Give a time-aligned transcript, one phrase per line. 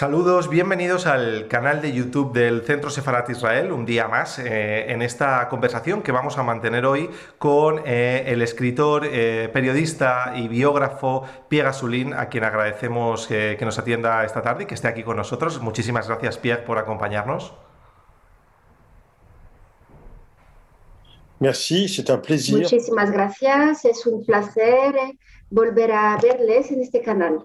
[0.00, 5.02] Saludos, bienvenidos al canal de YouTube del Centro Sefarat Israel, un día más eh, en
[5.02, 11.24] esta conversación que vamos a mantener hoy con eh, el escritor, eh, periodista y biógrafo
[11.50, 15.18] Pierre Gasulin, a quien agradecemos que nos atienda esta tarde y que esté aquí con
[15.18, 15.60] nosotros.
[15.60, 17.52] Muchísimas gracias, Pierre, por acompañarnos.
[21.40, 22.56] Merci, c'est un plaisir.
[22.56, 24.94] Muchísimas gracias, es un placer
[25.50, 27.44] volver a verles en este canal.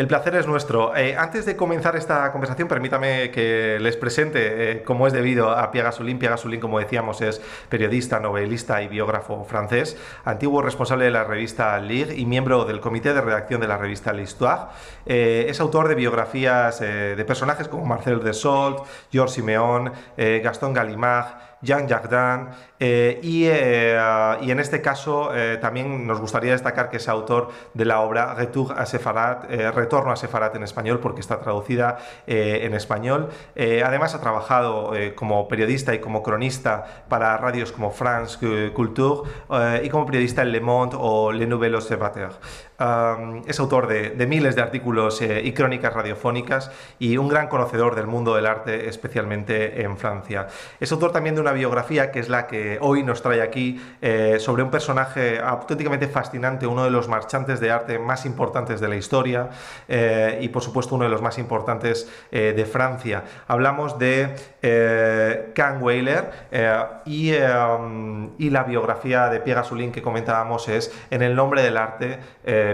[0.00, 0.96] El placer es nuestro.
[0.96, 5.70] Eh, antes de comenzar esta conversación, permítame que les presente, eh, como es debido, a
[5.70, 6.18] Pierre Gasolin.
[6.18, 11.78] Pierre Gasolin, como decíamos, es periodista, novelista y biógrafo francés, antiguo responsable de la revista
[11.78, 14.70] Ligue y miembro del comité de redacción de la revista L'Histoire.
[15.04, 21.86] Eh, es autor de biografías de personajes como Marcel Desault, Georges Simeón, Gaston Gallimard, Jean
[21.88, 27.50] Jardin, eh, eh, y, en este caso eh, también nos gustaría destacar que es autor
[27.74, 29.44] de la obra Retour à Sefarat,
[29.74, 33.28] Retorno a Sefarat en español, porque está traducida en español.
[33.84, 38.38] además ha trabajado como periodista y como cronista para radios como France
[38.72, 39.28] Culture
[39.82, 41.74] y como periodista en Le Monde o Le Nouvel
[43.46, 48.34] Es autor de, miles de artículos y crónicas radiofónicas y un gran conocedor del mundo
[48.34, 50.46] del arte, especialmente en Francia.
[50.78, 54.36] Es autor también de una biografía que es la que hoy nos trae aquí eh,
[54.40, 58.96] sobre un personaje auténticamente fascinante, uno de los marchantes de arte más importantes de la
[58.96, 59.50] historia
[59.88, 63.24] eh, y por supuesto uno de los más importantes eh, de Francia.
[63.46, 64.34] Hablamos de
[65.54, 66.30] Can Weiler
[67.04, 72.18] y, y, la biografía de Pierre Gasolin que comentábamos es En el nombre del arte,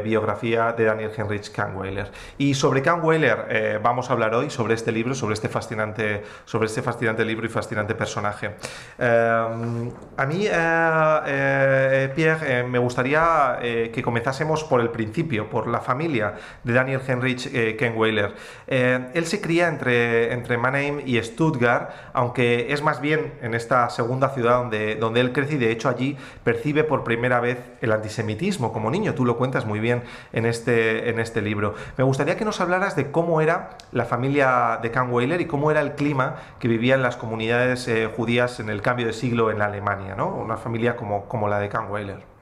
[0.01, 2.11] biografía de Daniel Heinrich Weiler.
[2.39, 6.83] Y sobre Weiler vamos a hablar hoy, sobre este libro, sobre este fascinante, sobre este
[6.83, 8.53] fascinante libro y fascinante personaje.
[8.99, 15.67] Em, a mí, eh, eh, Pierre, eh, me gustaría que comenzásemos por el principio, por
[15.67, 17.51] la familia de Daniel Heinrich
[17.95, 18.35] Weiler.
[18.67, 24.31] él se cría entre, entre Mannheim y Stuttgart, aunque es más bien en esta segunda
[24.31, 28.73] ciudad donde, donde él crece y de hecho allí percibe por primera vez el antisemitismo
[28.73, 29.15] como niño.
[29.15, 31.75] Tú lo cuentas muy bien en este, en este libro.
[31.97, 35.81] Me gustaría que nos hablaras de cómo era la familia de Weiler y cómo era
[35.81, 39.67] el clima que vivía en las comunidades judías en el cambio de siglo en la
[39.67, 40.35] Alemania, ¿no?
[40.35, 42.37] Una familia como, como la de Kahnweiler.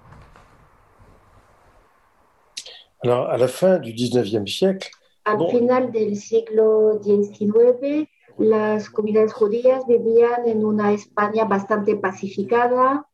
[3.02, 4.88] Alors, à la fin du 19e siècle,
[5.24, 13.06] al final del siglo XIX, las comunidades judías vivían en una España bastante pacificada.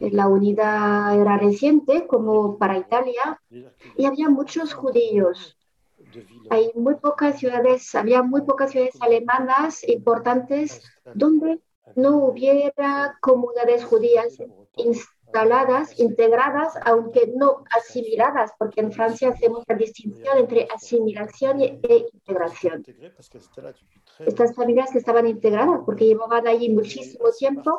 [0.00, 3.40] La unidad era reciente, como para Italia,
[3.96, 5.56] y había muchos judíos.
[6.50, 10.82] Hay muy pocas ciudades, había muy pocas ciudades alemanas importantes
[11.14, 11.60] donde
[11.96, 14.38] no hubiera comunidades judías
[15.32, 22.84] instaladas, integradas, aunque no asimiladas, porque en Francia hacemos la distinción entre asimilación e integración.
[24.18, 27.78] Estas familias que estaban integradas, porque llevaban allí muchísimo tiempo,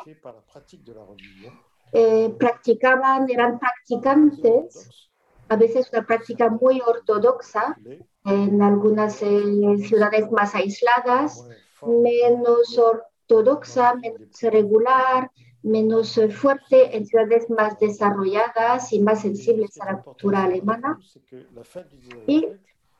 [1.92, 5.10] eh, practicaban, eran practicantes,
[5.48, 7.76] a veces una práctica muy ortodoxa,
[8.24, 11.46] en algunas eh, ciudades más aisladas,
[11.86, 15.30] menos ortodoxa, menos regular,
[15.64, 20.98] menos fuerte en ciudades más desarrolladas y más sensibles a la cultura alemana.
[22.26, 22.48] Y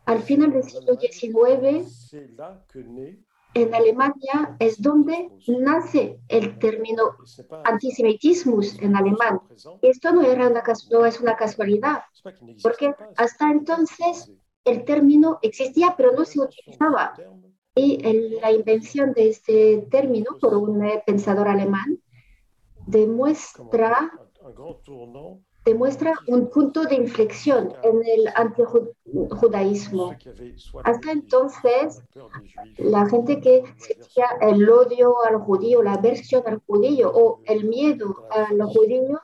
[0.06, 2.16] al final del siglo XIX,
[3.54, 7.16] en Alemania es donde nace el término
[7.64, 9.41] antisemitismo en alemán.
[9.82, 12.02] Esto no, era una, no es una casualidad,
[12.62, 14.32] porque hasta entonces
[14.64, 17.14] el término existía, pero no se utilizaba.
[17.76, 17.99] Y
[18.40, 21.99] la invención de este término por un eh, pensador alemán
[22.86, 24.12] demuestra,
[25.64, 30.14] demuestra un punto de inflexión en el antijudaísmo.
[30.84, 32.02] Hasta entonces,
[32.78, 38.26] la gente que sentía el odio al judío, la aversión al judío o el miedo
[38.31, 39.20] al judío,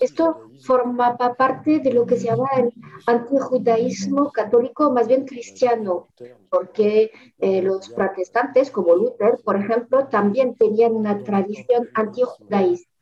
[0.00, 2.72] esto formaba parte de lo que se llama el
[3.06, 6.08] antijudaísmo católico, más bien cristiano,
[6.50, 12.92] porque eh, los protestantes, como Luther, por ejemplo, también tenían una tradición antijudaísta.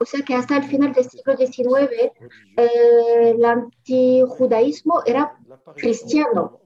[0.00, 2.12] O sea que hasta el final del siglo XIX
[2.56, 5.36] eh, el antijudaísmo era
[5.76, 6.60] cristiano.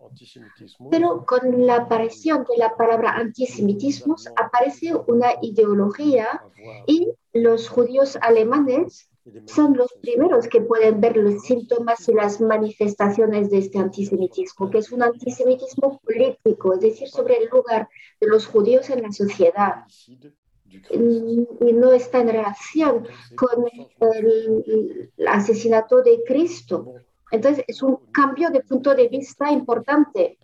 [0.91, 6.43] Pero con la aparición de la palabra antisemitismo aparece una ideología
[6.87, 9.11] y los judíos alemanes
[9.47, 14.79] son los primeros que pueden ver los síntomas y las manifestaciones de este antisemitismo, que
[14.79, 17.89] es un antisemitismo político, es decir, sobre el lugar
[18.21, 19.85] de los judíos en la sociedad.
[20.91, 23.07] Y no está en relación
[23.37, 23.67] con
[24.01, 26.95] el, asesinato de Cristo.
[27.31, 30.39] Entonces, es un cambio de punto de vista importante.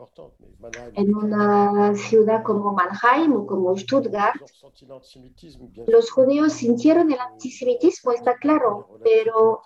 [0.95, 4.41] En una ciudad como Mannheim o como Stuttgart,
[5.87, 9.63] los judíos sintieron el antisemitismo, está claro, pero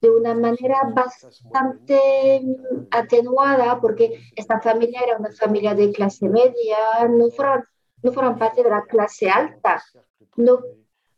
[0.00, 2.42] de una manera bastante
[2.90, 7.64] atenuada, porque esta familia era una familia de clase media, no fueron,
[8.02, 9.82] no fueron parte de la clase alta,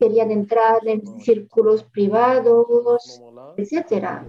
[0.03, 3.23] querían entrar en círculos privados,
[3.57, 4.29] etcétera.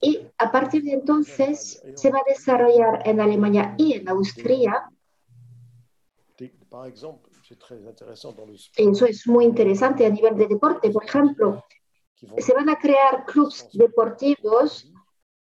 [0.00, 4.88] Y a partir de entonces se va a desarrollar en Alemania y en Austria.
[8.76, 10.90] Eso es muy interesante a nivel de deporte.
[10.90, 11.64] Por ejemplo,
[12.38, 14.88] se van a crear clubes deportivos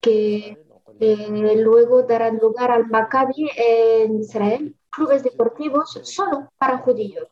[0.01, 0.57] que
[0.99, 7.29] eh, luego darán lugar al Maccabi en Israel, clubes deportivos solo para judíos.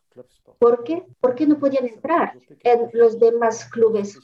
[0.59, 1.05] ¿Por qué?
[1.19, 4.17] Porque no podían entrar en los demás clubes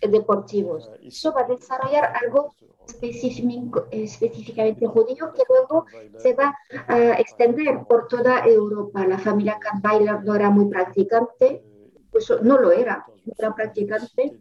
[0.00, 0.88] deportivos.
[1.02, 2.54] Eso va a desarrollar algo
[2.86, 6.56] específicamente judío que luego se va
[6.86, 9.06] a extender por toda Europa.
[9.06, 11.64] La familia Kahnweiler no era muy practicante,
[12.12, 14.38] eso no lo era, no era practicante.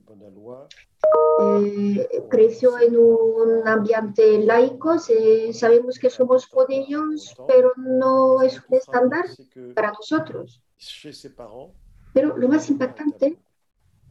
[1.40, 4.98] Eh, creció en un ambiente laico,
[5.52, 9.26] sabemos que somos judíos, pero no es un estándar
[9.76, 10.62] para nosotros.
[12.14, 13.38] Pero lo más impactante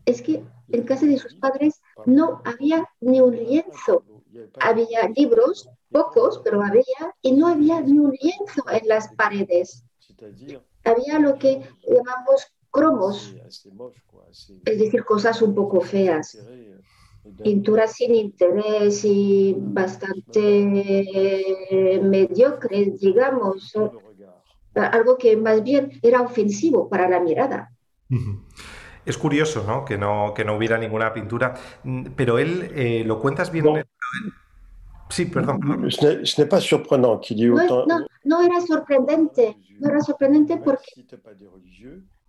[0.04, 4.04] es que en casa de sus padres no había ni un lienzo.
[4.60, 9.84] Había libros, pocos, pero había, y no había ni un lienzo en las paredes.
[10.84, 13.34] Había lo que llamamos cromos,
[14.64, 16.38] es decir, cosas un poco feas.
[17.42, 20.40] Pinturas sin interés y bastante
[22.02, 23.74] mediocres, digamos
[24.76, 27.72] algo que más bien era ofensivo para la mirada.
[29.04, 29.84] Es curioso, ¿no?
[29.84, 33.84] Que no, que no hubiera ninguna pintura, mm, pero él eh, lo cuentas bien.
[35.08, 35.60] Sí, perdón.
[37.86, 41.06] No, no, era sorprendente, no era sorprendente porque,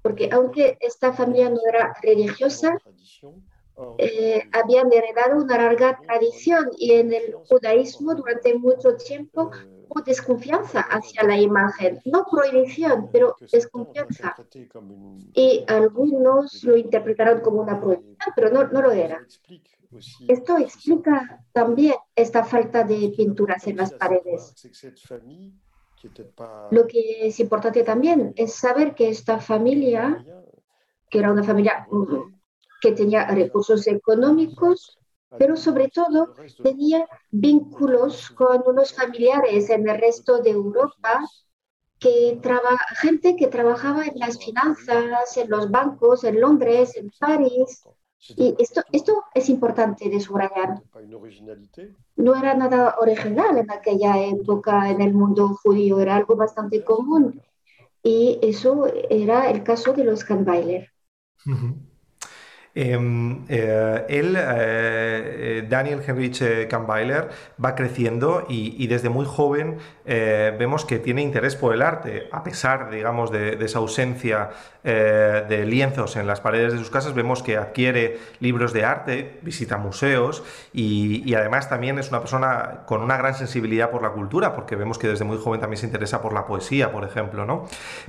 [0.01, 2.77] porque aunque esta familia no era religiosa,
[3.97, 9.51] eh, habían heredado una larga tradición y en el judaísmo durante mucho tiempo
[9.89, 14.35] o desconfianza hacia la imagen, no prohibición, pero desconfianza.
[15.33, 19.25] Y algunos lo interpretaron como una prohibición, pero no, no lo era.
[20.27, 24.53] Esto explica también esta falta de pinturas en las paredes.
[26.71, 30.23] Lo que es importante también es saber que esta familia,
[31.09, 32.35] que era una familia mm,
[32.81, 34.97] que tenía recursos económicos,
[35.37, 36.33] pero sobre todo
[36.63, 41.21] tenía vínculos con unos familiares en el resto de Europa,
[41.99, 42.39] que
[43.01, 47.83] gente que trabajaba en las finanzas, en los bancos, en Londres, en París.
[48.19, 50.81] Y esto, esto es importante de subrayar.
[52.15, 57.41] No era nada original en aquella época en el mundo judío, era algo bastante común.
[58.03, 60.89] Y eso era el caso de los Kahnweiler.
[62.73, 64.35] Em, eh, él,
[65.17, 67.29] eh, eh, Daniel Heinrich Kahnweiler,
[67.63, 72.89] va creciendo y, desde muy joven vemos que tiene interés por el arte, a pesar,
[72.89, 74.49] digamos, de, esa ausencia
[74.83, 79.77] de lienzos en las paredes de sus casas, vemos que adquiere libros de arte, visita
[79.77, 84.75] museos y, además también es una persona con una gran sensibilidad por la cultura, porque
[84.75, 87.65] vemos que desde muy joven también se interesa por la poesía, por ejemplo, ¿no?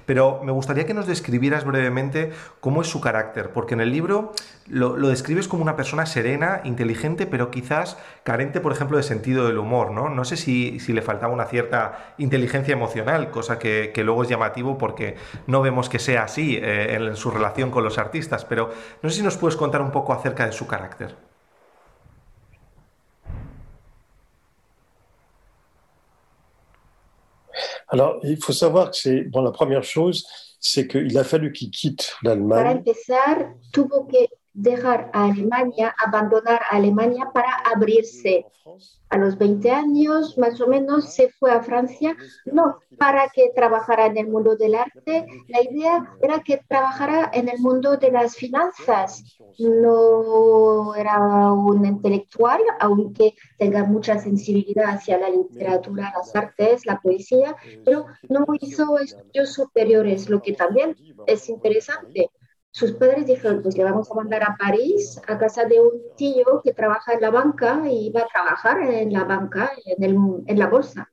[0.06, 4.32] Pero me gustaría que nos describieras brevemente cómo es su carácter, porque en el libro
[4.70, 9.58] lo, describes como una persona serena, inteligente, pero quizás carente, por ejemplo, de sentido del
[9.58, 10.08] humor, ¿no?
[10.08, 15.16] No sé si, le faltaba una cierta inteligencia emocional, cosa que, luego es llamativo porque
[15.46, 18.70] no vemos que sea así eh, en, su relación con los artistas, pero
[19.02, 21.14] no sé si nos puedes contar un poco acerca de su carácter.
[27.90, 30.22] Alors, il faut savoir que c'est, bon, la première chose,
[30.60, 32.62] c'est qu'il a fallu qu'il quitte l'Allemagne.
[32.62, 38.44] Para empezar, tuvo que dejar a Alemania, abandonar a Alemania para abrirse.
[39.08, 44.06] A los 20 años, más o menos, se fue a Francia, no para que trabajara
[44.06, 48.36] en el mundo del arte, la idea era que trabajara en el mundo de las
[48.36, 49.38] finanzas.
[49.58, 57.56] No era un intelectual, aunque tenga mucha sensibilidad hacia la literatura, las artes, la poesía,
[57.84, 60.96] pero no hizo estudios superiores, lo que también
[61.26, 62.30] es interesante
[62.78, 66.60] sus padres dijeron, pues le vamos a mandar a París, a casa de un tío
[66.62, 70.16] que trabaja en la banca y va a trabajar en la banca, en, el,
[70.46, 71.10] en la bolsa.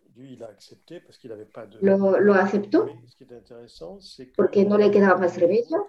[1.82, 2.88] Lo, lo, aceptó
[4.38, 5.88] porque no le quedaba más remedio,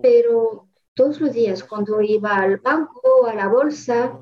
[0.00, 4.18] pero todos los días cuando iba al banco, a la bolsa,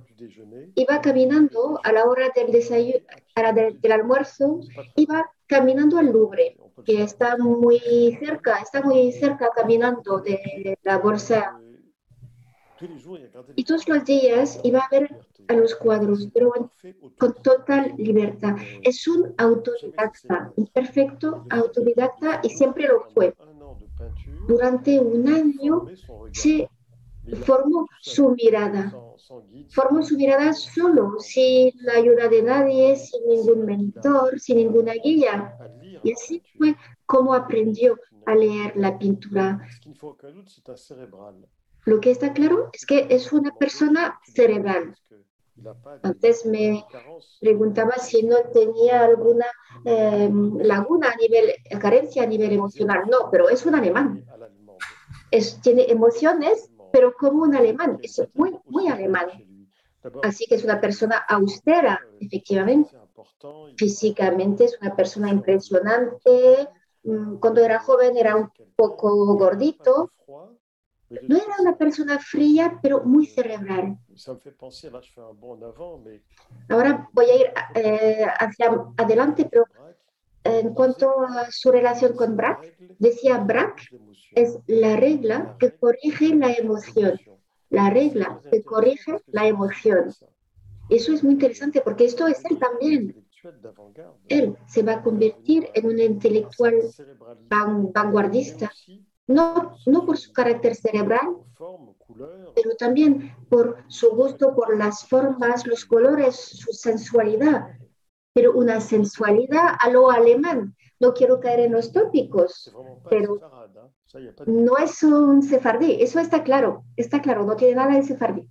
[0.75, 2.99] iba caminando a la hora del, desayuno,
[3.83, 4.61] del almuerzo,
[4.97, 7.79] iba caminando al Louvre que está muy
[8.19, 11.59] cerca, está muy cerca caminando de la bolsa.
[13.55, 15.19] Y todos los días iba a ver
[15.49, 16.53] a los cuadros, pero
[17.19, 18.57] con total libertad.
[18.83, 23.35] Es un autodidacta, un perfecto autodidacta y siempre lo fue.
[24.47, 25.87] Durante un año
[26.33, 26.69] se
[27.45, 28.93] formó su mirada.
[29.71, 35.57] Formó su mirada solo, sin la ayuda de nadie, sin ningún mentor, sin ninguna guía.
[36.05, 39.61] Y así fue como aprendió a leer la pintura.
[41.85, 44.97] Lo que está claro es que es una persona cerebral.
[46.03, 46.85] Antes me
[47.41, 49.47] preguntaba si no tenía alguna
[49.85, 53.05] em, laguna a nivel, carencia a nivel emocional.
[53.11, 54.25] No, pero es un alemán.
[55.63, 57.99] Tiene emociones, pero como un alemán.
[58.03, 59.29] Es muy, muy alemán.
[60.23, 62.97] Así que es una persona austera, efectivamente.
[63.77, 66.69] Físicamente es una persona impresionante.
[67.03, 70.11] Mm, cuando era joven era un poco gordito.
[71.11, 73.99] No era una persona fría, pero muy cerebral.
[76.71, 79.67] Ahora voy a ir eh, hacia adelante, pero
[80.47, 83.85] en cuanto a su relación con Braque, decía Braque
[84.33, 87.19] es la regla que corrige la emoción.
[87.71, 90.13] La regla que corrige la emoción.
[90.89, 93.27] Eso es muy interesante porque esto es él también.
[94.29, 96.75] Él se va a convertir en un intelectual
[97.49, 98.73] vanguardista,
[99.27, 101.39] no, no por su carácter cerebral,
[102.55, 107.69] pero también por su gusto por las formas, los colores, su sensualidad,
[108.37, 110.77] pero una sensualidad a lo alemán.
[111.01, 112.71] No quiero caer en los tópicos,
[113.09, 113.41] pero
[114.45, 118.47] no es un sefardí, eso está claro, está claro, no tiene nada de sefardí.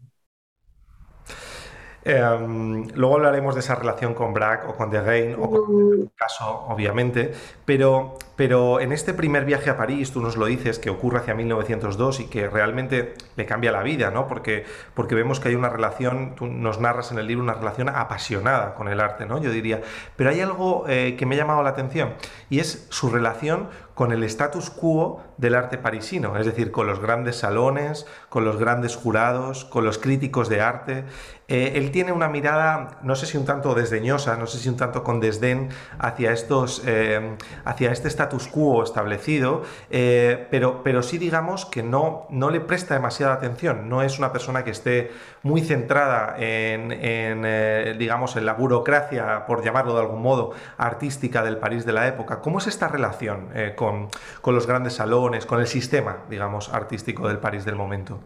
[2.07, 6.11] Em, luego hablaremos de esa relación con Braque o con De Gain, o con el
[6.15, 7.33] caso, obviamente,
[7.65, 11.33] pero, pero en este primer viaje a París, tú nos lo dices, que ocurre hacia
[11.33, 14.27] 1902 y que realmente le cambia la vida, ¿no?
[14.27, 17.89] Porque, porque vemos que hay una relación, tú nos narras en el libro una relación
[17.89, 19.41] apasionada con el arte, ¿no?
[19.41, 19.81] Yo diría,
[20.15, 22.13] pero hay algo eh, que me ha llamado la atención
[22.51, 26.99] y es su relación con el status quo del arte parisino, es decir, con los
[26.99, 31.05] grandes salones, con los grandes jurados, con los críticos de arte.
[31.47, 34.77] Eh, él tiene una mirada, no sé si un tanto desdeñosa, no sé si un
[34.77, 39.61] tanto con desdén hacia, estos, eh, hacia este status quo establecido,
[39.91, 44.31] eh, pero, pero sí digamos que no, no le presta demasiada atención, no es una
[44.31, 45.11] persona que esté
[45.43, 51.57] muy centrada en, en digamos, en la burocracia, por llamarlo de algún modo, artística del
[51.57, 52.41] París de la época.
[52.41, 53.95] ¿Cómo es esta relación con
[54.41, 58.19] con, los grandes salones, con el sistema, digamos, artístico del París del momento.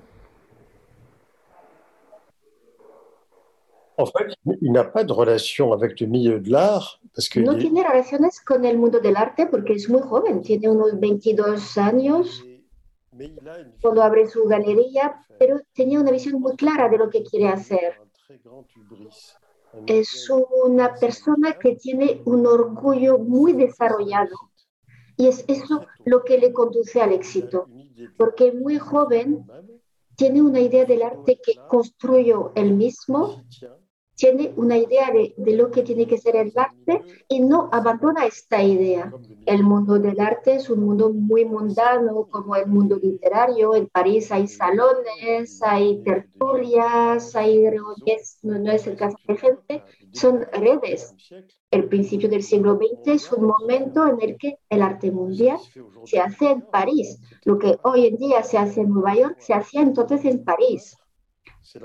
[3.97, 7.57] En fait, il n'a pas de relation avec le milieu de l'art parce que no
[7.57, 12.45] tiene relaciones con el mundo del arte porque es muy joven, tiene unos 22 años
[13.81, 17.99] cuando abre su galería, pero tenía una visión muy clara de lo que quiere hacer.
[19.85, 24.48] Es una persona que tiene un orgullo muy desarrollado
[25.19, 27.67] y es eso lo que le conduce al éxito,
[28.17, 29.45] porque muy joven
[30.15, 33.43] tiene una idea del arte que construyó él mismo
[34.19, 38.61] tiene una idea de, lo que tiene que ser el arte y no abandona esta
[38.61, 39.13] idea.
[39.45, 43.75] El mundo del arte es un mundo muy mundano, como el mundo literario.
[43.75, 50.45] En París hay salones, hay tertulias, hay reuniones, no, es el caso de gente, son
[50.51, 51.15] redes.
[51.71, 55.59] El principio del siglo XX es un momento en el que el arte mundial
[56.03, 57.21] se hace en París.
[57.45, 60.97] Lo que hoy en día se hace en Nueva York se hacía entonces en París.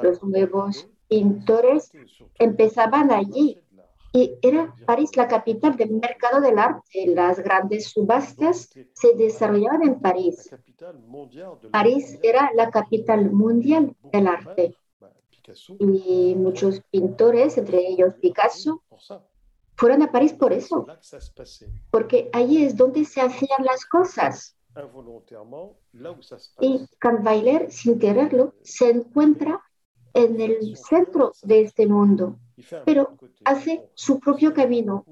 [0.03, 1.91] Los nuevos pintores
[2.39, 3.61] empezaban allí.
[4.13, 7.07] Y era París la capital del mercado del arte.
[7.09, 10.55] Las grandes subastas se desarrollaban en París.
[11.73, 14.77] París era la capital mundial del arte.
[15.81, 18.83] Y muchos pintores, entre ellos Picasso,
[19.77, 20.87] fueron a París por eso.
[21.91, 24.57] Porque allí es donde se hacían las cosas.
[26.61, 29.61] Y Kahnweiler, sin quererlo, se encuentra
[30.15, 32.39] en el centro de este mundo.
[32.85, 35.05] pero hace su propio camino.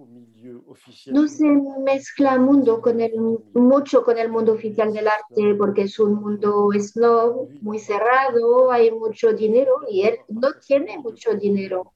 [1.06, 1.44] No se
[1.84, 3.12] mezcla mundo con el,
[3.54, 8.90] mucho con el mundo oficial del arte porque es un mundo snob, muy cerrado, hay
[8.90, 11.92] mucho dinero y él no tiene mucho dinero.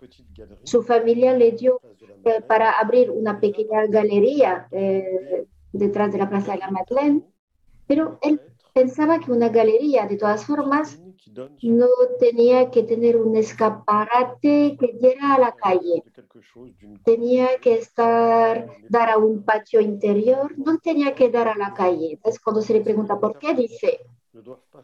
[0.62, 1.80] Su familia le dio
[2.24, 7.22] eh, para abrir una pequeña galería eh, detrás de la Plaza de la Madeleine,
[7.86, 8.40] pero él
[8.76, 11.00] pensaba que una galería, de todas formas,
[11.62, 11.88] no
[12.20, 16.04] tenía que tener un escaparate que diera a la calle.
[17.02, 22.12] Tenía que estar, dar a un patio interior, no tenía que dar a la calle.
[22.12, 24.00] Entonces, cuando se le pregunta por qué, dice,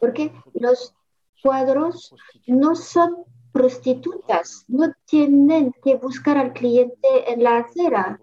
[0.01, 0.95] porque los
[1.43, 2.15] cuadros
[2.47, 8.19] no son prostitutas, no tienen que buscar al cliente en la acera.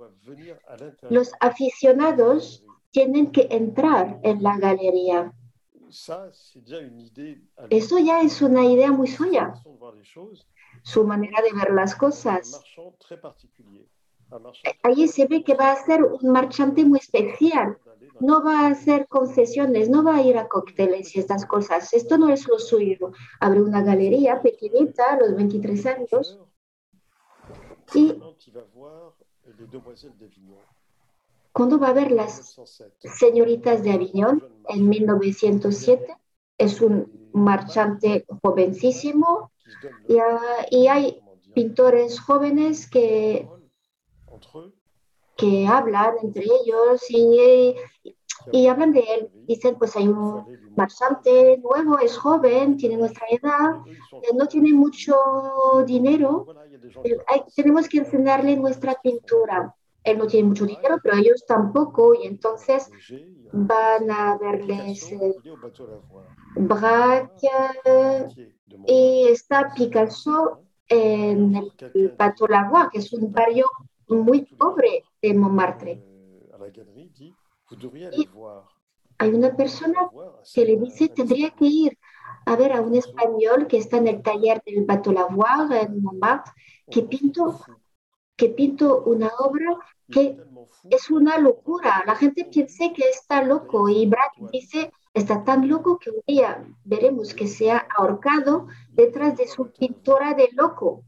[1.11, 5.31] Los aficionados tienen que entrar en la galería.
[7.69, 9.53] Eso ya es una idea muy suya,
[10.83, 12.61] su manera de ver las cosas.
[14.83, 17.77] Allí se ve que va a ser un marchante muy especial.
[18.19, 21.93] No va a hacer concesiones, no va a ir a cócteles y estas cosas.
[21.93, 23.11] Esto no es lo suyo.
[23.39, 26.39] Abre una galería pequeñita a los 23 años
[27.95, 28.21] y
[31.51, 32.55] cuando va a ver las
[32.99, 36.15] señoritas de Aviñón en 1907,
[36.57, 39.51] es un marchante jovencísimo.
[40.07, 41.21] Y, hay
[41.53, 43.47] pintores jóvenes que,
[45.37, 47.75] que hablan entre ellos y,
[48.51, 49.29] y hablan de él.
[49.45, 53.81] Dicen, pues hay un marchante nuevo, es joven, tiene nuestra edad,
[54.35, 55.15] no tiene mucho
[55.85, 56.45] dinero,
[57.55, 62.89] tenemos que enseñarle nuestra pintura él no tiene mucho dinero, pero ellos tampoco, y entonces
[63.51, 65.35] van a verles eh,
[66.55, 67.49] Braque
[68.85, 73.65] y está Picasso en el Bateau Lavoie, que es un barrio
[74.07, 76.03] muy pobre de Montmartre.
[78.17, 78.29] Y
[79.17, 80.09] hay una persona
[80.53, 81.97] que le dice, tendría que ir
[82.45, 86.53] a ver a un español que está en el taller del Bateau Lavoie en Montmartre,
[86.89, 87.59] que pintó
[88.39, 89.77] que pinto una obra
[90.09, 90.37] que
[90.89, 92.03] es una locura.
[92.07, 96.65] La gente piensa que está loco y Brad dice, está tan loco que un día
[96.85, 101.03] veremos que se ha ahorcado detrás de su pintura de loco.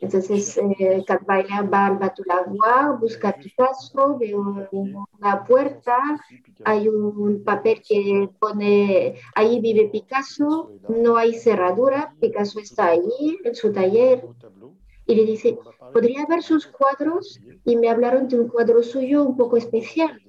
[0.00, 5.98] Entonces, eh, va al Batulagua, busca Picasso, ve una puerta,
[6.64, 13.54] hay un papel que pone, ahí vive Picasso, no hay cerradura, Picasso está ahí en
[13.56, 14.24] su taller,
[15.08, 15.58] y le dice,
[15.92, 17.40] ¿podría ver sus cuadros?
[17.64, 20.20] Y me hablaron de un cuadro suyo un poco especial,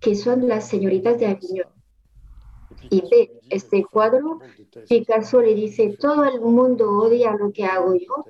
[0.00, 1.68] que son las señoritas de Aviñón.
[2.90, 4.40] Y ve este cuadro,
[4.88, 8.24] Picasso le dice, todo el mundo odia lo que hago yo,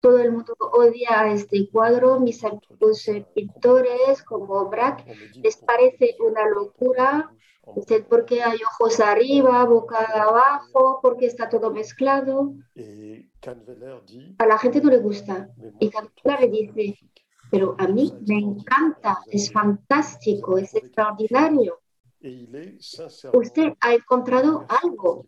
[0.00, 5.04] todo el mundo odia este cuadro, mis amigos pintores como Braque,
[5.42, 7.30] les parece una locura,
[7.76, 12.54] Usted porque hay ojos arriba, boca abajo, porque está todo mezclado.
[14.38, 15.50] A la gente no le gusta.
[15.78, 16.98] Y Canveller le dice,
[17.50, 21.80] pero a mí me encanta, es fantástico, es extraordinario.
[23.32, 25.26] Usted ha encontrado algo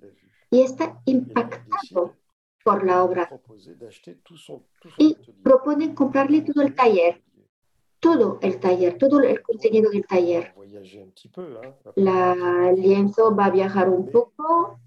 [0.50, 2.16] y está impactado
[2.64, 3.30] por la obra.
[4.98, 7.22] Y propone comprarle todo el taller.
[8.00, 10.54] Todo el taller, todo el contenido del taller.
[11.94, 14.80] La lienzo va a viajar un poco,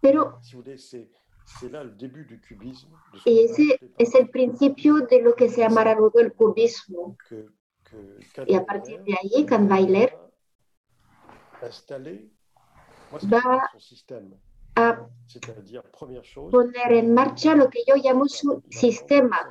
[0.00, 0.40] pero
[3.24, 7.16] y ese es el principio de lo que se llamará luego el cubismo.
[8.46, 10.18] Y a partir de ahí, Kahnweiler
[13.32, 13.70] va
[14.76, 15.08] a
[16.50, 19.50] poner en marcha lo que yo llamo su sistema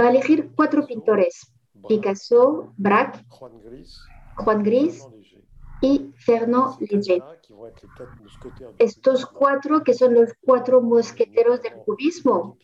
[0.00, 1.52] va a elegir cuatro pintores,
[1.88, 3.24] Picasso, Braque,
[4.36, 5.06] Juan Gris
[5.80, 7.22] y Fernand Léger.
[8.78, 12.56] Estos cuatro que son los cuatro mosqueteros del cubismo.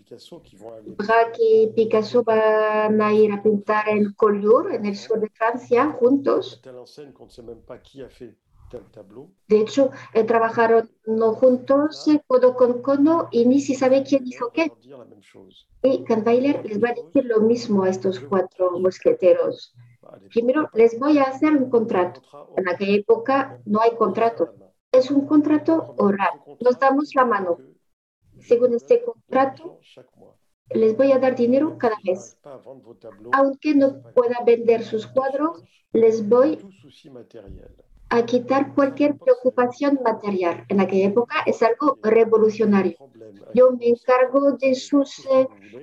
[0.96, 5.90] Braque y Picasso van a ir a pintar en Collioure, en el sur de Francia,
[5.92, 6.60] juntos.
[9.48, 14.50] De hecho, eh, trabajaron no juntos, codo con codo, y ni se sabe quién hizo
[14.52, 14.72] qué.
[15.82, 19.74] Y Kahnweiler les va a decir lo mismo a estos cuatro mosqueteros.
[20.30, 22.22] Primero, les voy a hacer un contrato.
[22.56, 24.54] En aquella época no hay contrato.
[24.92, 26.40] Es un contrato oral.
[26.60, 27.58] Nos damos la mano.
[28.40, 29.78] Según este contrato,
[30.70, 32.38] les voy a dar dinero cada mes.
[33.32, 36.58] Aunque no pueda vender sus cuadros, les voy
[38.16, 40.64] a quitar cualquier preocupación material.
[40.68, 42.96] En aquella época es algo revolucionario.
[43.54, 45.26] Yo me encargo de, sus,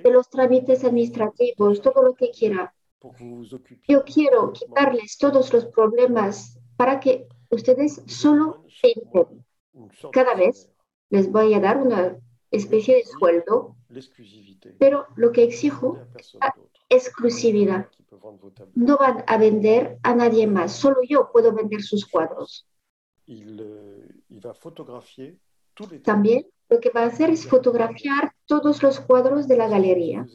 [0.02, 2.74] de los trámites administrativos, todo lo que quiera.
[3.86, 9.44] Yo quiero quitarles todos los problemas para que ustedes solo pinten.
[10.10, 10.70] Cada vez
[11.10, 12.16] les voy a dar una
[12.50, 13.76] especie de sueldo,
[14.78, 16.38] pero lo que exijo es
[16.88, 17.88] exclusividad.
[18.74, 22.66] No van a vender a nadie más, solo yo puedo vender sus cuadros.
[26.04, 30.26] También lo que va a hacer es fotografiar todos los cuadros de la galería.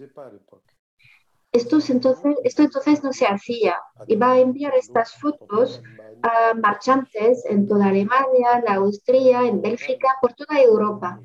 [1.51, 5.81] Esto entonces, esto entonces no se hacía y va a enviar estas fotos
[6.21, 11.19] a marchantes en toda Alemania, en Austria, en Bélgica, por toda Europa.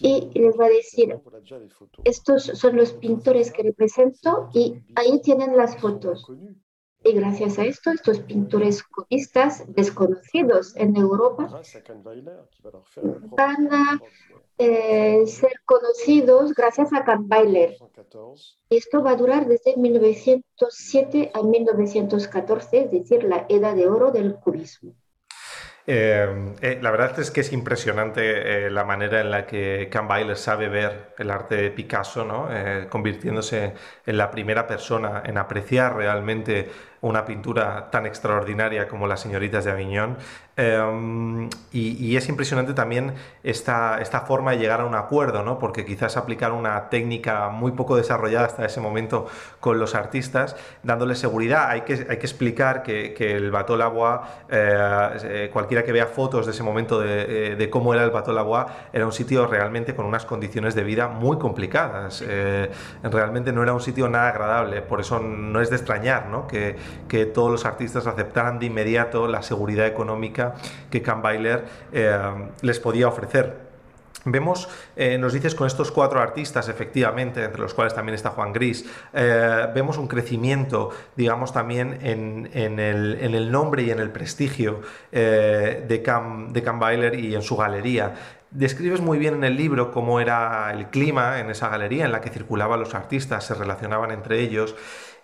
[0.00, 1.18] Y les va a decir,
[2.04, 6.26] estos son los pintores que represento y ahí tienen las fotos.
[7.06, 11.60] Y gracias a esto, estos pintores cubistas desconocidos en Europa
[13.36, 14.00] van a
[14.56, 17.76] eh, ser conocidos gracias a Kahnweiler.
[18.70, 24.36] Esto va a durar desde 1907 a 1914, es decir, la edad de oro del
[24.36, 24.94] cubismo.
[25.86, 30.70] Eh, eh, la verdad es que es impresionante la manera en la que Kahnweiler sabe
[30.70, 32.48] ver el arte de Picasso, ¿no?
[32.88, 33.74] convirtiéndose
[34.06, 36.70] en la primera persona en apreciar realmente
[37.04, 40.16] una pintura tan extraordinaria como Las señoritas de Aviñón.
[40.56, 45.58] Em, y, es impresionante también esta, esta forma de llegar a un acuerdo, ¿no?
[45.58, 49.26] porque quizás aplicar una técnica muy poco desarrollada hasta ese momento
[49.58, 51.70] con los artistas, dándole seguridad.
[51.70, 56.06] Hay que, hay que explicar que, que el Bateau Labois, eh, eh, cualquiera que vea
[56.06, 59.46] fotos de ese momento de, eh, de, cómo era el Bateau Labois, era un sitio
[59.48, 62.24] realmente con unas condiciones de vida muy complicadas.
[63.02, 66.46] realmente no era un sitio nada agradable, por eso no es de extrañar ¿no?
[66.46, 66.76] que,
[67.08, 70.54] que todos los artistas aceptaran de inmediato la seguridad económica
[70.90, 72.18] que Kahnweiler eh,
[72.62, 73.64] les podía ofrecer.
[74.26, 78.54] Vemos, eh, nos dices con estos cuatro artistas, efectivamente, entre los cuales también está Juan
[78.54, 84.80] Gris, eh, vemos un crecimiento, digamos, también en, el, nombre y en el prestigio
[85.12, 88.14] de, Cam, de y en su galería.
[88.50, 92.22] Describes muy bien en el libro cómo era el clima en esa galería en la
[92.22, 94.74] que circulaban los artistas, se relacionaban entre ellos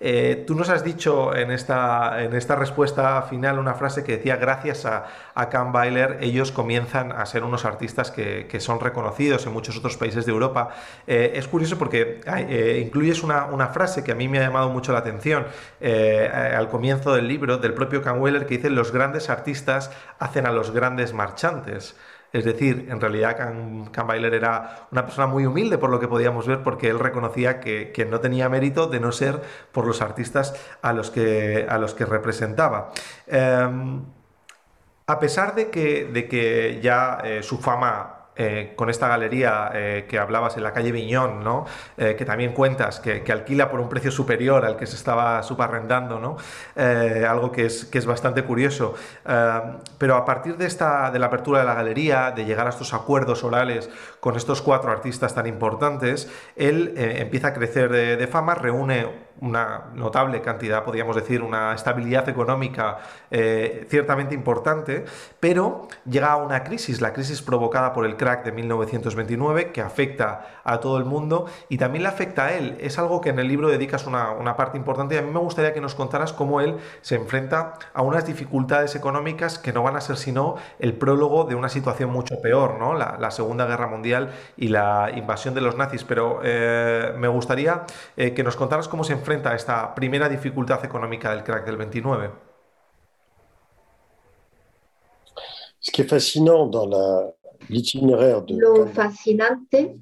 [0.03, 4.37] eh, tú nos has dicho en esta, en esta respuesta final una frase que decía,
[4.37, 5.75] gracias a, a Cam
[6.21, 10.71] ellos comienzan a ser unos artistas que, son reconocidos en muchos otros países de Europa.
[11.07, 14.71] Eh, es curioso porque eh, incluyes una, una, frase que a mí me ha llamado
[14.71, 15.47] mucho la atención
[15.81, 20.51] al comienzo del libro del propio Cam Bailer que dice, los grandes artistas hacen a
[20.51, 21.95] los grandes marchantes.
[22.33, 23.91] Es decir, en realidad Can,
[24.25, 28.21] era una persona muy humilde por lo que podíamos ver porque él reconocía que, no
[28.21, 29.41] tenía mérito de no ser
[29.73, 31.67] por los artistas a los que,
[32.09, 32.93] representaba.
[33.27, 34.03] Em,
[35.07, 40.07] a pesar de que, de que ya eh, su fama eh, con esta galería eh,
[40.09, 41.67] que hablabas en la calle Viñón, ¿no?
[41.99, 46.19] Eh, que también cuentas, que, alquila por un precio superior al que se estaba subarrendando,
[46.19, 46.39] ¿no?
[47.29, 48.95] algo que es, que es bastante curioso.
[49.99, 52.95] pero a partir de, esta, de la apertura de la galería, de llegar a estos
[52.95, 53.91] acuerdos orales
[54.21, 59.07] con estos cuatro artistas tan importantes, él empieza a crecer de fama, reúne
[59.41, 62.99] una notable cantidad, podríamos decir, una estabilidad económica
[63.31, 65.05] eh, ciertamente importante,
[65.41, 70.61] pero llega a una crisis, la crisis provocada por el crack de 1929, que afecta
[70.63, 72.77] a todo el mundo y también le afecta a él.
[72.81, 75.81] Es algo que en el libro dedicas una, parte importante a mí me gustaría que
[75.81, 80.17] nos contaras cómo él se enfrenta a unas dificultades económicas que no van a ser
[80.17, 82.95] sino el prólogo de una situación mucho peor, ¿no?
[82.95, 84.10] la, Segunda Guerra Mundial
[84.57, 86.05] y la invasión de los nazis.
[86.05, 87.85] Pero eh, me gustaría
[88.17, 91.65] eh, que nos contaras cómo se enfrenta enfrenta a esta primera dificultad económica del crack
[91.65, 92.31] del 29
[95.79, 96.87] Ce qui est fascinant dans
[97.69, 99.99] l'itinéraire de Lo fascinante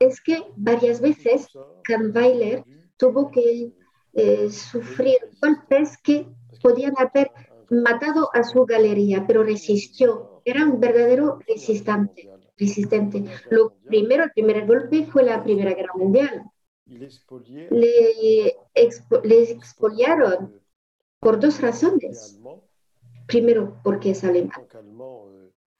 [0.00, 1.48] es que varias veces
[1.84, 2.64] Kahnweiler
[2.98, 3.72] tuvo que
[4.14, 6.26] eh, sufrir golpes que
[6.62, 7.30] podían haber
[7.70, 10.42] matado a su galería, pero resistió.
[10.44, 12.31] Era un verdadero resistente.
[12.62, 13.24] Resistente.
[13.50, 16.44] Lo primero, el primer golpe fue la Primera Guerra Mundial
[17.70, 18.56] le
[19.24, 20.60] les expoliaron
[21.20, 22.38] por dos razones.
[23.26, 24.66] Primero, porque es alemán.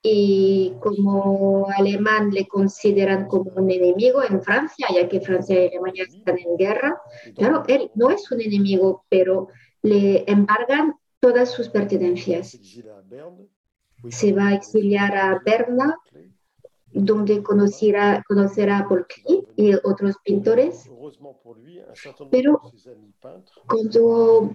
[0.05, 6.05] Y como alemán le consideran como un enemigo en Francia, ya que Francia y Alemania
[6.05, 7.01] están en guerra.
[7.37, 9.49] Claro, él no es un enemigo, pero
[9.83, 12.59] le embargan todas sus pertenencias.
[14.09, 15.97] Se va a exiliar a Berna
[16.95, 20.91] donde conocerá, conocerá a Paul Klee y otros pintores.
[22.31, 22.61] Pero
[23.67, 24.55] cuando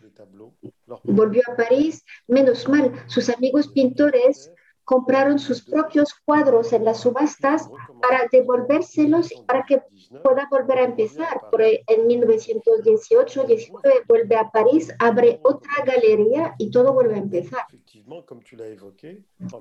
[1.03, 4.51] volvió a París, menos mal, sus amigos pintores
[4.87, 7.69] compraron sus propios cuadros en las subastas
[8.01, 9.81] para devolvérselos para que
[10.23, 11.41] pueda volver a empezar.
[11.51, 17.65] Pero en 1918-19 vuelve a París, abre otra galería y todo vuelve a empezar.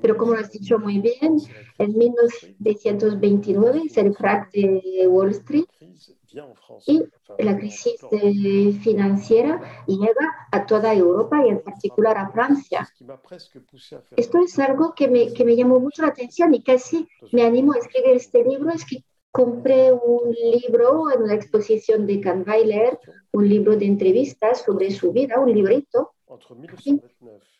[0.01, 1.39] Pero como lo has dicho muy bien,
[1.79, 5.67] en 1929 es el crack de Wall Street
[6.87, 7.03] y
[7.39, 7.97] la crisis
[8.83, 12.89] financiera llega a toda Europa y en particular a Francia.
[14.17, 17.73] Esto es algo que me, que me llamó mucho la atención y casi me animó
[17.73, 19.03] a escribir este libro, es que
[19.37, 22.99] compré un libro en una exposición de Kahnweiler,
[23.33, 26.13] un libro de entrevistas sobre su vida, un librito.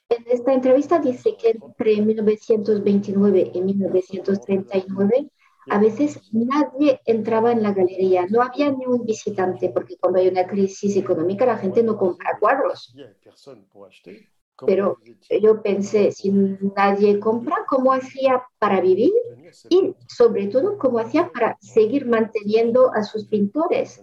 [0.09, 5.31] En esta entrevista dice que entre 1929 y 1939
[5.69, 10.29] a veces nadie entraba en la galería, no había ni un visitante, porque cuando hay
[10.29, 12.95] una crisis económica la gente no compra cuadros.
[14.65, 14.99] Pero
[15.43, 19.13] yo pensé, si nadie compra, ¿cómo hacía para vivir?
[19.69, 24.03] Y sobre todo, ¿cómo hacía para seguir manteniendo a sus pintores?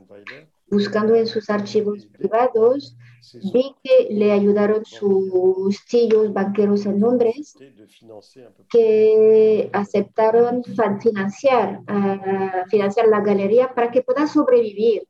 [0.74, 2.98] Buscando en sus archivos privados,
[3.54, 7.56] vi que le ayudaron sus tíos banqueros en Londres
[8.70, 10.64] que aceptaron
[11.00, 15.08] financiar, uh, financiar la galería para que pueda sobrevivir,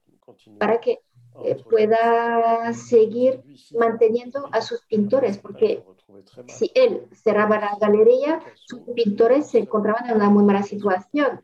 [0.59, 0.99] para que
[1.45, 3.41] eh, pueda seguir
[3.79, 5.83] manteniendo a sus pintores, porque
[6.47, 11.41] si él cerraba la galería, sus pintores se encontraban en una muy mala situación.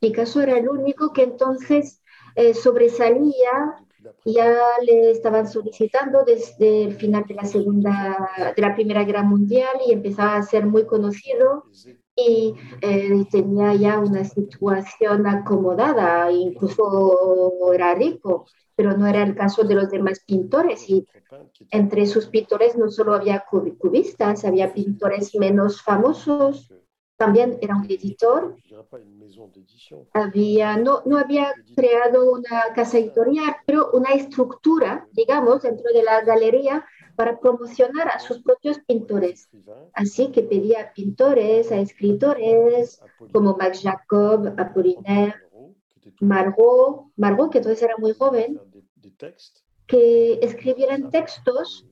[0.00, 2.00] Picasso era el único que entonces
[2.38, 3.74] eh, sobresalía
[4.24, 9.76] ya le estaban solicitando desde el final de la segunda, de la Primera Guerra Mundial
[9.84, 11.64] y empezaba a ser muy conocido
[12.14, 18.46] y eh, tenía ya una situación acomodada, incluso era rico,
[18.76, 20.88] pero no era el caso de los demás pintores.
[20.88, 21.08] Y
[21.72, 26.72] entre sus pintores no solo había cubistas, había pintores menos famosos,
[27.18, 28.56] también era un editor.
[30.12, 36.22] Había, no, no había creado una casa editorial, pero una estructura, digamos, dentro de la
[36.22, 39.48] galería para promocionar a sus propios pintores.
[39.92, 43.00] Así que pedía a pintores, a escritores
[43.32, 45.34] como Max Jacob, Apollinaire,
[46.20, 48.60] Margot, Margot, que entonces era muy joven,
[49.88, 51.84] que escribieran textos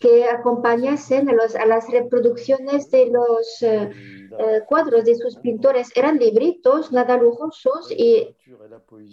[0.00, 3.90] que acompañasen a, las reproducciones de los eh,
[4.38, 5.90] eh, cuadros de sus pintores.
[5.94, 8.34] Eran libritos, nada lujosos, y,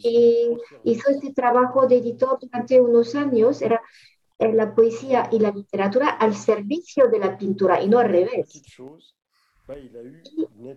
[0.04, 3.62] y hizo este trabajo de editor durante unos años.
[3.62, 3.82] Era
[4.40, 8.62] eh, la poesía y la literatura al servicio de la pintura y no al revés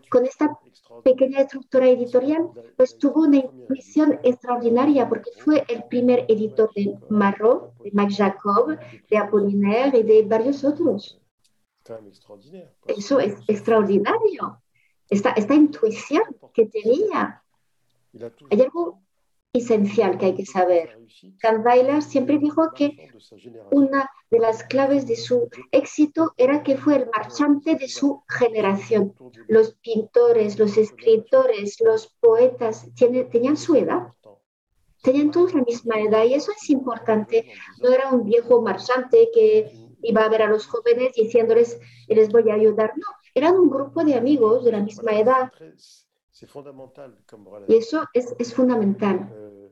[0.08, 0.58] con esta
[1.04, 7.72] pequeña estructura editorial, pues tuvo una intuición extraordinaria porque fue el primer editor de Marot,
[7.82, 11.20] de Max Jacob, de Apollinaire y de varios otros.
[12.86, 14.60] Eso es extraordinario.
[15.08, 16.22] Esta, esta intuición
[16.52, 17.42] que tenía.
[18.50, 19.02] Hay algo
[19.52, 20.98] esencial que hay que saber.
[21.40, 23.10] Kahnweiler siempre dijo que
[23.70, 29.14] una de las claves de su éxito era que fue el marchante de su generación.
[29.48, 34.08] Los pintores, los escritores, los poetas tenían su edad.
[35.02, 37.50] Tenían todos la misma edad y eso es importante.
[37.82, 42.50] No era un viejo marchante que iba a ver a los jóvenes diciéndoles, les voy
[42.50, 42.92] a ayudar.
[42.96, 45.50] No, eran un grupo de amigos de la misma edad
[47.68, 49.28] y eso es, es fundamental.
[49.32, 49.70] Euh,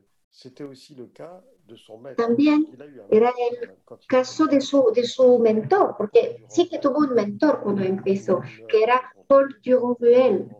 [2.15, 2.67] También
[3.09, 3.77] era el
[4.07, 8.83] caso de su, de su mentor, porque sí que tuvo un mentor cuando empezó, que
[8.83, 10.55] era Paul Duruel.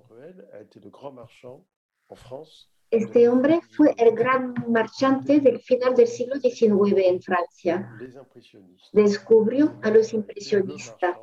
[2.92, 7.96] Este hombre fue el gran marchante del final del siglo XIX en Francia.
[8.92, 11.18] Descubrió a los impresionistas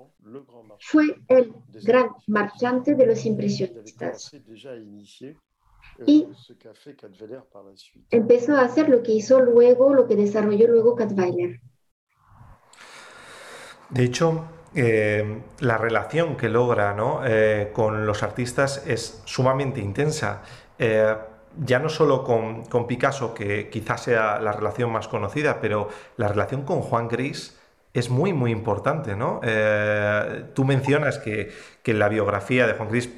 [0.80, 1.52] fue el
[1.84, 4.32] gran marchante de los impresionistas.
[6.06, 6.26] Y
[8.10, 11.60] empezó a hacer lo que hizo luego, lo que desarrolló luego Katveiler.
[13.88, 20.42] De hecho, eh, la relación que logra eh, con los artistas es sumamente intensa.
[20.78, 21.16] Eh,
[21.58, 26.28] ya no solo con, con, Picasso, que quizás sea la relación más conocida, pero la
[26.28, 27.58] relación con Juan Gris
[27.96, 29.40] es muy, muy importante, ¿no?
[29.42, 31.50] Eh, tú mencionas que,
[31.82, 33.08] que, la biografía de Juan Cris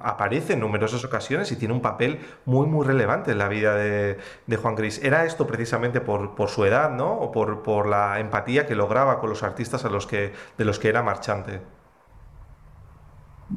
[0.00, 4.18] aparece en numerosas ocasiones y tiene un papel muy, muy relevante en la vida de,
[4.46, 5.02] de Juan Cris.
[5.02, 7.18] ¿Era esto precisamente por, por, su edad, ¿no?
[7.18, 10.78] O por, por la empatía que lograba con los artistas a los que, de los
[10.78, 11.62] que era marchante?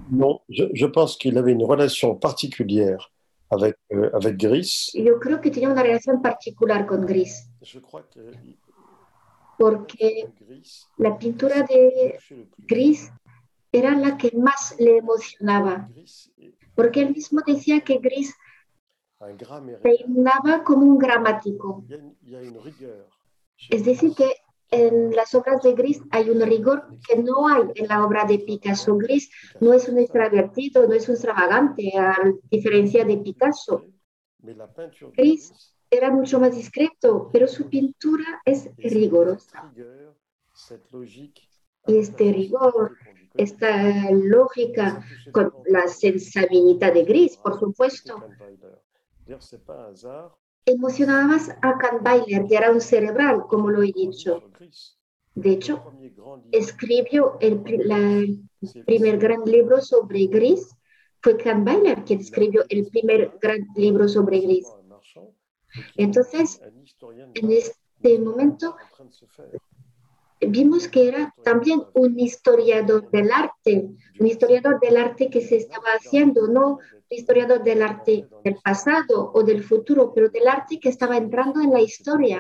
[0.10, 3.12] No, je, je pense qu'il avait une relation particulière
[3.50, 4.92] avec, euh, avec Gris.
[4.94, 7.50] Yo creo que tenía una relación particular con Gris.
[7.62, 8.22] Je crois que
[9.60, 10.32] porque
[10.96, 12.18] la pintura de
[12.60, 13.12] Gris
[13.74, 15.90] era la que más le emocionaba,
[16.76, 18.34] porque él mismo decía que Gris
[19.84, 21.84] peinaba como un gramático.
[23.70, 24.34] Es decir, que
[24.72, 28.40] en las obras de Gris hay un rigor que no hay en la obra de
[28.40, 28.96] Picasso.
[28.96, 32.16] Gris no es un extravertido, no es un extravagante, a
[32.50, 33.88] diferencia de Picasso.
[35.18, 39.72] Gris era mucho más discreto, pero su pintura es rigurosa.
[41.88, 42.98] Y este rigor,
[43.34, 48.24] esta lógica, con la sensibilidad de Gris, por supuesto,
[50.66, 54.44] emocionaba más a Kahnweiler, que era un cerebral, como lo he dicho.
[55.36, 55.92] De hecho,
[56.52, 60.76] escribió el, primer gran libro sobre Gris.
[61.22, 64.68] Fue Kahnweiler quien escribió el primer gran libro sobre Gris.
[65.96, 66.62] Entonces,
[67.36, 68.76] en este momento,
[70.42, 75.90] vimos que era también un historiador del arte, un historiador del arte que se estaba
[75.98, 80.90] haciendo, no un historiador del arte del pasado o del futuro, pero del arte que
[80.90, 82.40] estaba entrando en la historia.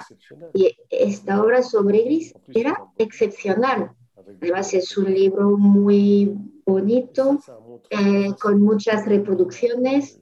[0.53, 3.91] Y esta obra sobre Gris era excepcional.
[4.15, 6.31] Además, es un libro muy
[6.65, 7.39] bonito,
[7.89, 10.19] eh, con muchas reproducciones.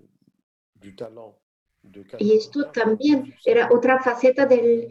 [2.20, 4.90] Y esto también era otra faceta del,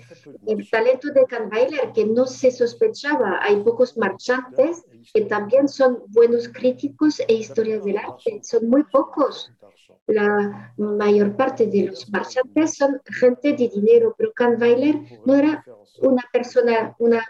[0.70, 3.38] talento de Kahnweiler que no se sospechaba.
[3.42, 8.40] Hay pocos marchantes que también son buenos críticos e historias del arte.
[8.42, 9.52] Son muy pocos.
[10.06, 15.64] La mayor parte de los marchantes son gente de dinero, pero Kahnweiler no era
[16.00, 17.24] una persona, una,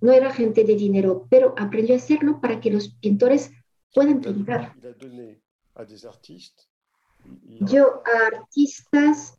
[0.00, 3.50] no era gente de dinero, pero aprendió a hacerlo para que los pintores
[3.94, 4.74] puedan pintar
[7.60, 9.38] dio a artistas,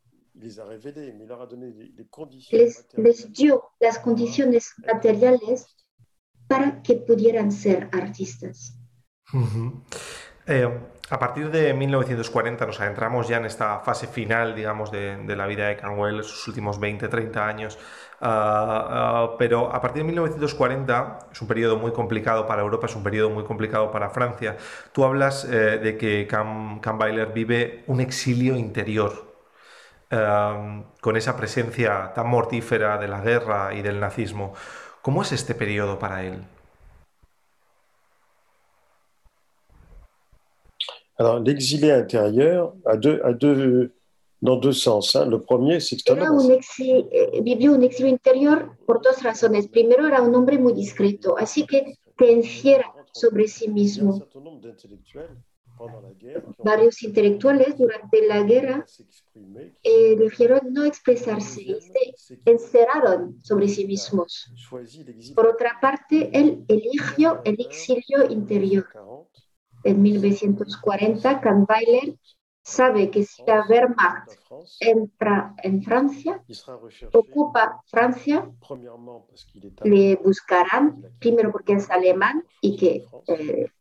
[2.52, 5.66] les, les dio las condiciones materiales
[6.48, 8.78] para que pudieran ser artistas.
[10.48, 10.70] eh,
[11.10, 15.68] a partir de 1940 nos adentramos ya en esta fase final, digamos, de, la vida
[15.68, 17.78] de Canwell, sus últimos 20, 30 años.
[18.22, 22.96] Uh, uh, pero a partir de 1940 es un periodo muy complicado para Europa, es
[22.96, 24.58] un periodo muy complicado para Francia.
[24.94, 29.36] Tú hablas eh, de que Kahnweiler vive un exilio interior,
[30.12, 34.54] uh, con esa presencia tan mortífera de la guerra y del nazismo.
[35.04, 36.48] ¿Cómo es este periodo para él?
[41.18, 43.94] Alors, l'exilé intérieur a deux, a deux,
[44.42, 45.16] dans deux sens.
[45.16, 45.26] Hein.
[45.26, 49.68] Le premier, c'est que era un exi, eh, vivió un exilio interior por dos razones.
[49.68, 54.22] Primero, era un hombre muy discreto, así que te encierra sobre sí mismo.
[56.64, 58.86] Varios intelectuales durante la guerra
[59.84, 64.50] eh, eligieron no expresarse y se encerraron sobre sí mismos.
[65.36, 68.86] Por otra parte, él eligió el exilio interior
[69.86, 72.18] en 1940, Kahnweiler
[72.64, 74.32] sabe que si la Wehrmacht
[74.80, 76.44] entra en Francia,
[77.14, 78.50] ocupa Francia,
[79.84, 83.72] le buscarán, primero porque es alemán y que eh,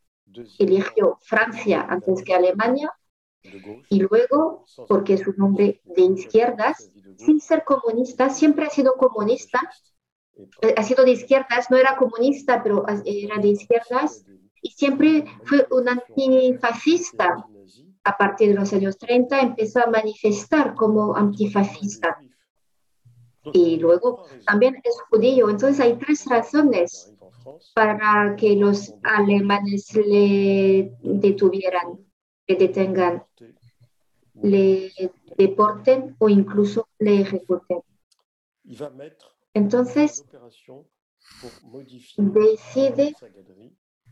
[0.59, 2.93] eligió Francia antes que Alemania,
[3.89, 9.61] y luego porque es un hombre de izquierdas, sin ser comunista, siempre ha sido comunista,
[10.61, 14.27] eh, ha sido de izquierdas, no era comunista, pero era de izquierdas,
[14.65, 17.47] y siempre fue un antifascista.
[18.03, 22.19] A partir de los años 30 empezó a manifestar como antifascista.
[23.53, 25.51] Y luego también es judío.
[25.51, 27.15] Entonces hay tres razones
[27.75, 31.99] para que los alemanes le detuvieran,
[32.47, 33.23] le detengan,
[34.43, 34.93] le
[35.37, 37.81] deporten o incluso le ejecuten.
[39.53, 40.25] Entonces
[42.17, 43.15] decide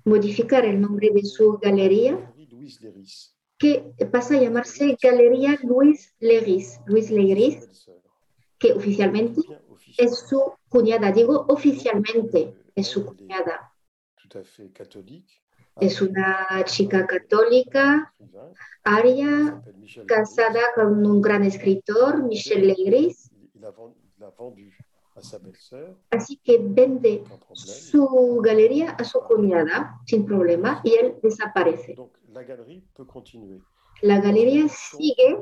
[0.05, 2.33] modificar el nombre de su galería,
[3.59, 7.89] que pasa a llamarse Galería Luis Leris, Luis Leris,
[8.59, 9.41] que oficialmente
[9.97, 13.73] es su cuñada, digo oficialmente es su cuñada.
[15.81, 18.15] Es una chica católica,
[18.85, 19.63] aria,
[20.07, 23.31] casada con un gran escritor, Michel Legris.
[26.11, 31.97] Así que vende su galería a su cuñada sin problema y él desaparece.
[34.01, 35.39] La galería sigue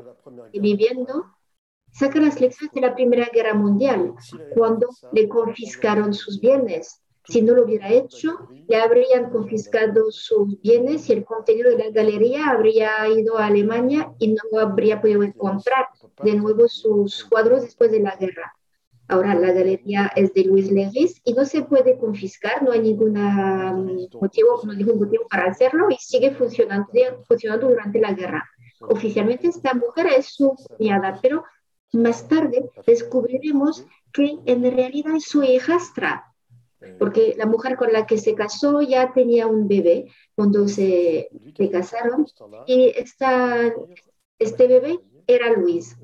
[0.53, 1.27] viviendo,
[1.93, 4.15] saca las lecciones de la Primera Guerra Mundial,
[4.55, 7.03] cuando le confiscaron sus bienes.
[7.29, 11.91] Si no lo hubiera hecho, le habrían confiscado sus bienes y el contenido de la
[11.91, 15.87] galería habría ido a Alemania y no habría podido encontrar
[16.25, 18.57] de nuevo sus cuadros después de la guerra.
[19.11, 23.73] Ahora la galería es de Luis Legris y no se puede confiscar, no hay ninguna
[23.73, 26.89] motivo, no ningún motivo para hacerlo y sigue funcionando,
[27.61, 28.49] durante la guerra.
[28.83, 31.43] Oficialmente esta mujer es su cuñada, pero
[31.93, 36.33] más tarde descubriremos que en realidad es su hijastra,
[37.01, 40.07] porque la mujer con la que se casó ya tenía un bebé
[40.37, 41.31] cuando se,
[41.73, 42.27] casaron
[42.65, 45.97] y este bebé era Luis.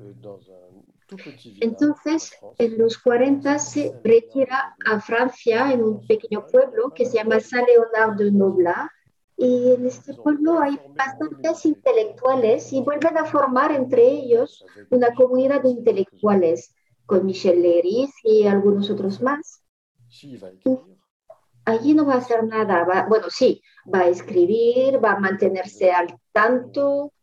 [1.61, 7.39] Entonces, en los 40 se retira a Francia en un pequeño pueblo que se llama
[7.39, 8.89] Saint-Léonard de Noblat.
[9.37, 15.61] Y en este pueblo hay bastantes intelectuales y vuelven a formar entre ellos una comunidad
[15.61, 16.73] de intelectuales
[17.05, 19.63] con Michel Léris y algunos otros más.
[21.65, 23.61] Allí no va a hacer nada, bueno, sí,
[23.93, 27.13] va a escribir, va a mantenerse al tanto,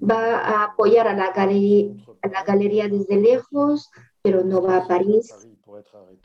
[0.00, 1.92] va a apoyar a la, galería,
[2.22, 3.90] a la galería desde lejos,
[4.22, 5.48] pero no va a París,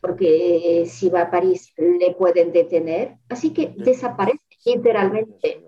[0.02, 3.18] porque si va a París le pueden detener.
[3.30, 5.64] Así que desaparece literalmente.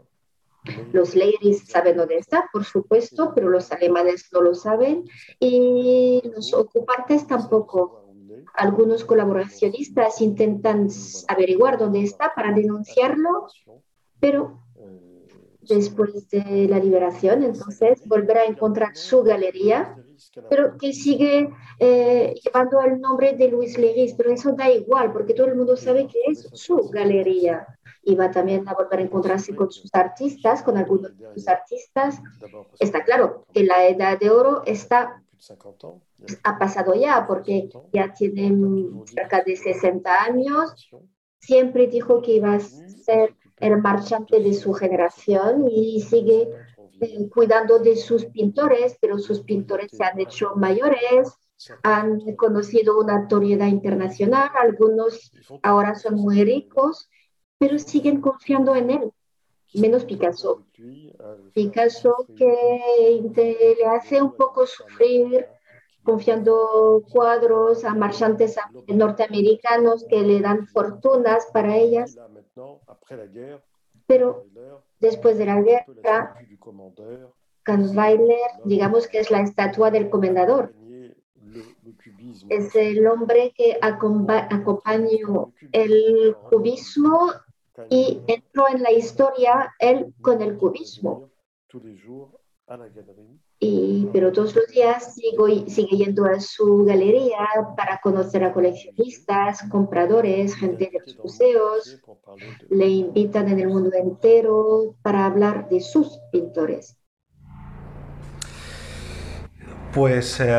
[0.91, 5.05] Los ladies saben dónde está, por supuesto, pero los alemanes no lo saben
[5.39, 8.03] y los ocupantes tampoco.
[8.53, 10.89] Algunos colaboracionistas intentan
[11.29, 13.47] averiguar dónde está para denunciarlo,
[14.19, 14.59] pero
[15.67, 19.95] después de la liberación, entonces volverá a encontrar su galería,
[20.49, 21.49] pero que sigue
[21.79, 25.75] eh, llevando el nombre de Luis Legris, pero eso da igual, porque todo el mundo
[25.75, 27.65] sabe que es su galería.
[28.03, 32.21] Y va también a volver a encontrarse con sus artistas, con algunos de sus artistas.
[32.79, 35.21] Está claro que la edad de oro está
[36.43, 40.89] ha pasado ya, porque ya tienen cerca de 60 años.
[41.39, 46.49] Siempre dijo que iba a ser el marchante de su generación y sigue
[46.99, 51.37] eh, cuidando de sus pintores, pero sus pintores se han hecho mayores,
[51.83, 55.31] han conocido una notoriedad internacional, algunos
[55.63, 57.09] ahora son muy ricos,
[57.57, 59.11] pero siguen confiando en él,
[59.73, 60.65] menos Picasso.
[61.53, 65.47] Picasso que le hace un poco sufrir
[66.07, 68.55] confiando cuadros a marchantes
[68.87, 72.17] norteamericanos que le dan fortunas para ellas
[74.07, 74.45] pero
[75.01, 76.35] después de la guerra,
[77.63, 80.73] Kahnweiler, digamos que es la estatua del comendador.
[82.47, 87.33] Es el hombre que acompañó el cubismo
[87.89, 91.29] y entró en la historia él con el cubismo
[94.11, 97.47] pero todos los días sigo, sigue yendo a su galería
[97.77, 102.01] para conocer a coleccionistas, compradores, gente de los museos.
[102.69, 106.97] Le invitan en el mundo entero para hablar de sus pintores.
[109.93, 110.53] Pues eh,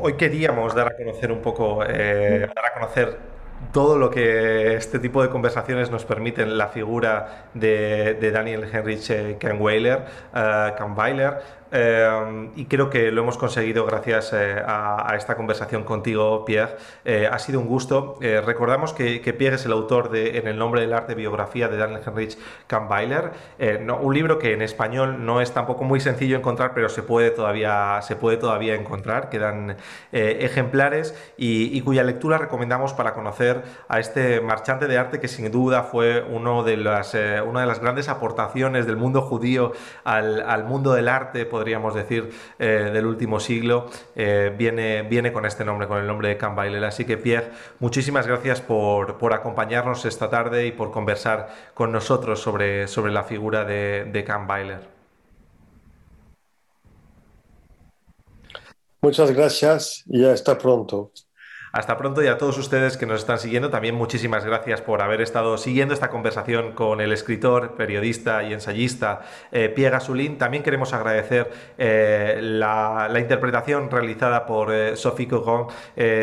[0.00, 3.33] hoy queríamos dar a conocer un poco, eh, dar a conocer
[3.72, 9.36] todo lo que este tipo de conversaciones nos permiten la figura de, Daniel Heinrich eh,
[9.38, 16.44] Kahnweiler, Kahnweiler Em, y creo que lo hemos conseguido gracias eh, a, esta conversación contigo,
[16.44, 16.76] Pierre.
[17.04, 18.16] Eh, ha sido un gusto.
[18.20, 21.76] Eh, recordamos que, Pierre es el autor de En el nombre del arte, biografía de
[21.76, 23.32] Daniel Heinrich Kahnweiler,
[23.80, 27.30] no, un libro que en español no es tampoco muy sencillo encontrar, pero se puede
[27.32, 29.28] todavía, se puede todavía encontrar.
[29.28, 29.76] Quedan
[30.12, 35.82] ejemplares y, cuya lectura recomendamos para conocer a este marchante de arte que sin duda
[35.82, 37.14] fue uno de las,
[37.46, 39.72] una de las grandes aportaciones del mundo judío
[40.04, 45.46] al, al mundo del arte podríamos decir, eh, del último siglo, eh, viene, viene con
[45.46, 46.84] este nombre, con el nombre de Campbell.
[46.84, 52.38] Así que, Pierre, muchísimas gracias por, por, acompañarnos esta tarde y por conversar con nosotros
[52.38, 54.24] sobre, sobre la figura de, de
[59.00, 61.12] Muchas gracias y hasta pronto.
[61.74, 65.20] Hasta pronto y a todos ustedes que nos están siguiendo, también muchísimas gracias por haber
[65.20, 70.38] estado siguiendo esta conversación con el escritor, periodista y ensayista eh, Gasulín.
[70.38, 75.66] También queremos agradecer eh, la, interpretación realizada por eh, Sophie Cogon.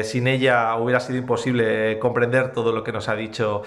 [0.03, 3.63] sin ella hubiera sido imposible comprender todo lo que nos ha dicho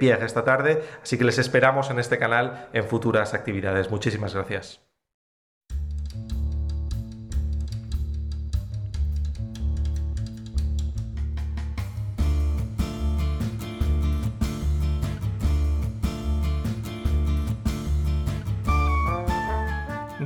[0.00, 3.88] Pierre esta tarde, así que les esperamos en este canal en futuras actividades.
[3.88, 4.89] Muchísimas gracias.